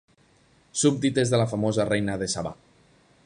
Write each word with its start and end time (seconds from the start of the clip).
Súbdites 0.83 1.31
de 1.33 1.41
la 1.41 1.47
famosa 1.53 1.87
reina 1.91 2.17
de 2.25 2.31
Sabà. 2.37 2.57